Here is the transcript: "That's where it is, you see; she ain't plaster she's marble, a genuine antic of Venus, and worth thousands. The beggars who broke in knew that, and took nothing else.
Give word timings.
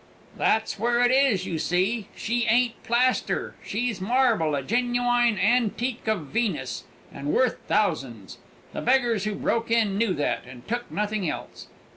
"That's 0.35 0.79
where 0.79 1.01
it 1.03 1.11
is, 1.11 1.45
you 1.45 1.59
see; 1.59 2.07
she 2.15 2.45
ain't 2.47 2.81
plaster 2.83 3.53
she's 3.63 4.01
marble, 4.01 4.55
a 4.55 4.63
genuine 4.63 5.37
antic 5.37 6.07
of 6.07 6.25
Venus, 6.25 6.85
and 7.13 7.27
worth 7.27 7.59
thousands. 7.67 8.39
The 8.73 8.81
beggars 8.81 9.25
who 9.25 9.35
broke 9.35 9.69
in 9.69 9.99
knew 9.99 10.15
that, 10.15 10.39
and 10.49 10.67
took 10.67 10.89
nothing 10.89 11.29
else. 11.29 11.67